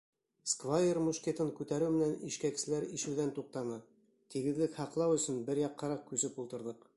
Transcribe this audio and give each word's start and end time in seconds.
Сквайр 0.51 0.99
мушкетын 1.07 1.51
күтәреү 1.59 1.91
менән 1.97 2.15
ишкәкселәр 2.29 2.87
ишеүҙән 2.99 3.29
туҡтаны, 3.37 3.77
тигеҙлек 4.35 4.81
һаҡлау 4.83 5.19
өсөн 5.19 5.39
бер 5.51 5.63
яҡҡараҡ 5.67 6.03
күсеп 6.13 6.43
ултырҙыҡ. 6.47 6.83